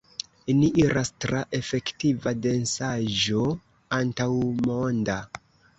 [0.61, 3.47] Ni iras tra efektiva densaĵo
[4.03, 5.25] antaŭmonda!